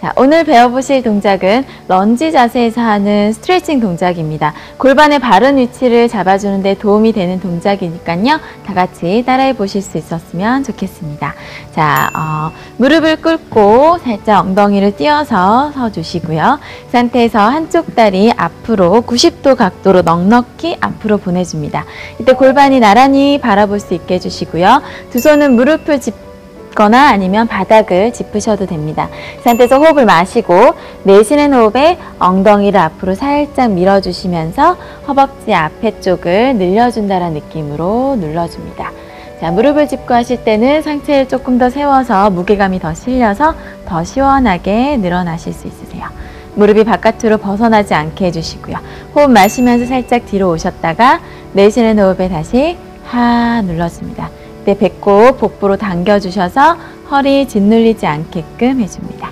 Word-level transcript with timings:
자, 0.00 0.14
오늘 0.16 0.44
배워보실 0.44 1.02
동작은 1.02 1.66
런지 1.86 2.32
자세에서 2.32 2.80
하는 2.80 3.34
스트레칭 3.34 3.80
동작입니다. 3.80 4.54
골반의 4.78 5.18
바른 5.18 5.58
위치를 5.58 6.08
잡아주는 6.08 6.62
데 6.62 6.72
도움이 6.72 7.12
되는 7.12 7.38
동작이니까요. 7.38 8.40
다 8.64 8.72
같이 8.72 9.22
따라해 9.26 9.52
보실 9.52 9.82
수 9.82 9.98
있었으면 9.98 10.64
좋겠습니다. 10.64 11.34
자, 11.72 12.10
어, 12.16 12.50
무릎을 12.78 13.16
꿇고 13.20 13.98
살짝 13.98 14.46
엉덩이를 14.46 14.96
띄어서 14.96 15.72
서 15.72 15.92
주시고요. 15.92 16.58
이 16.88 16.90
상태에서 16.90 17.38
한쪽 17.38 17.94
다리 17.94 18.32
앞으로 18.34 19.02
90도 19.02 19.54
각도로 19.54 20.00
넉넉히 20.00 20.78
앞으로 20.80 21.18
보내줍니다. 21.18 21.84
이때 22.18 22.32
골반이 22.32 22.80
나란히 22.80 23.38
바라볼 23.38 23.78
수 23.78 23.92
있게 23.92 24.14
해주시고요. 24.14 24.80
두 25.10 25.20
손은 25.20 25.56
무릎을 25.56 26.00
짚 26.00 26.29
거나 26.74 27.08
아니면 27.08 27.46
바닥을 27.46 28.12
짚으셔도 28.12 28.66
됩니다. 28.66 29.08
이 29.38 29.42
상태에서 29.42 29.78
호흡을 29.78 30.04
마시고 30.06 30.74
내쉬는 31.04 31.52
호흡에 31.52 31.98
엉덩이를 32.18 32.78
앞으로 32.80 33.14
살짝 33.14 33.72
밀어주시면서 33.72 34.76
허벅지 35.08 35.54
앞에 35.54 36.00
쪽을 36.00 36.56
늘려준다는 36.56 37.34
느낌으로 37.34 38.16
눌러줍니다. 38.16 38.92
자, 39.40 39.50
무릎을 39.50 39.88
짚고 39.88 40.12
하실 40.12 40.44
때는 40.44 40.82
상체를 40.82 41.26
조금 41.28 41.56
더 41.56 41.70
세워서 41.70 42.30
무게감이 42.30 42.78
더 42.78 42.92
실려서 42.92 43.54
더 43.86 44.04
시원하게 44.04 44.98
늘어나실 44.98 45.52
수 45.52 45.66
있으세요. 45.66 46.06
무릎이 46.54 46.84
바깥으로 46.84 47.38
벗어나지 47.38 47.94
않게 47.94 48.26
해주시고요. 48.26 48.76
호흡 49.14 49.30
마시면서 49.30 49.86
살짝 49.86 50.26
뒤로 50.26 50.50
오셨다가 50.50 51.20
내쉬는 51.54 51.98
호흡에 51.98 52.28
다시 52.28 52.76
하 53.04 53.62
눌러줍니다. 53.62 54.39
이때 54.60 54.76
배꼽 54.76 55.38
복부로 55.38 55.76
당겨주셔서 55.76 56.76
허리 57.10 57.48
짓눌리지 57.48 58.06
않게끔 58.06 58.80
해줍니다. 58.80 59.30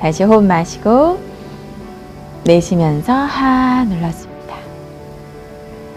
다시 0.00 0.24
호흡 0.24 0.44
마시고 0.44 1.18
내쉬면서 2.44 3.12
하 3.12 3.84
눌러줍니다. 3.84 4.56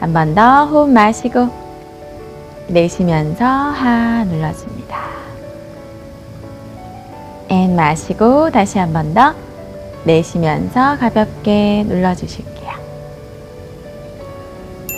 한 0.01 0.13
번 0.13 0.35
더 0.35 0.65
호흡 0.65 0.89
마시고 0.89 1.47
내쉬면서 2.67 3.45
하 3.45 4.23
눌러줍니다. 4.25 4.99
and 7.49 7.75
마시고 7.75 8.51
다시 8.51 8.77
한 8.77 8.93
번 8.93 9.13
더 9.13 9.33
내쉬면서 10.03 10.97
가볍게 10.97 11.83
눌러주실게요. 11.87 12.69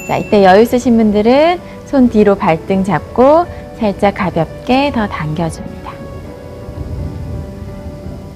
자, 0.08 0.18
이때 0.18 0.44
여유 0.44 0.62
있으신 0.64 0.98
분들은 0.98 1.60
손 1.92 2.08
뒤로 2.08 2.36
발등 2.36 2.86
잡고 2.86 3.46
살짝 3.78 4.16
가볍게 4.16 4.94
더 4.96 5.08
당겨줍니다. 5.08 5.92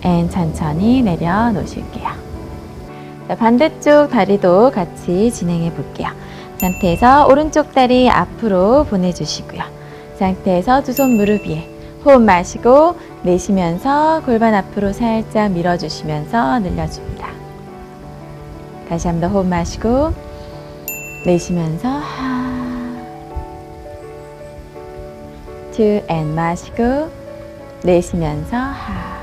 And 0.02 0.30
천천히 0.30 1.02
내려놓으실게요. 1.02 2.10
자, 3.30 3.36
반대쪽 3.36 4.10
다리도 4.10 4.72
같이 4.72 5.32
진행해 5.32 5.72
볼게요. 5.74 6.10
상태에서 6.58 7.28
오른쪽 7.28 7.74
다리 7.74 8.10
앞으로 8.10 8.84
보내주시고요. 8.84 9.64
상태에서 10.20 10.84
두 10.84 10.92
손 10.92 11.16
무릎 11.16 11.48
위에 11.48 11.70
호흡 12.04 12.22
마시고 12.22 12.98
내쉬면서 13.24 14.22
골반 14.26 14.54
앞으로 14.54 14.92
살짝 14.92 15.52
밀어주시면서 15.54 16.60
늘려줍니다. 16.60 17.28
다시 18.90 19.08
한번 19.08 19.32
호흡 19.32 19.48
마시고 19.48 20.14
내쉬면서 21.26 21.95
and 25.84 26.34
마시고 26.36 27.10
내쉬면서 27.84 28.56
하 28.56 29.16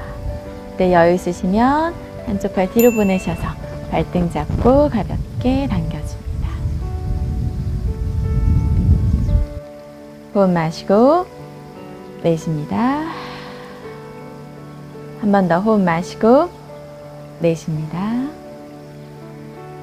네, 0.76 0.92
여유 0.92 1.14
있으시면 1.14 1.94
한쪽 2.26 2.54
팔 2.54 2.70
뒤로 2.70 2.90
보내셔서 2.92 3.42
발등 3.90 4.30
잡고 4.30 4.88
가볍게 4.88 5.66
당겨줍니다. 5.68 6.48
호흡 10.34 10.50
마시고 10.50 11.26
내쉽니다. 12.22 13.04
한 15.20 15.30
번 15.30 15.46
더 15.48 15.60
호흡 15.60 15.80
마시고 15.80 16.48
내쉽니다. 17.40 18.28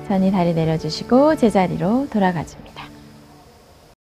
천히 0.08 0.32
다리 0.32 0.54
내려주시고 0.54 1.36
제자리로 1.36 2.08
돌아가줍니다. 2.10 2.89